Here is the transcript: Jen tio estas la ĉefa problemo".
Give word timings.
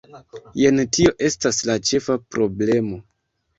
Jen 0.59 0.81
tio 0.97 1.11
estas 1.27 1.61
la 1.71 1.77
ĉefa 1.91 2.19
problemo". 2.35 3.01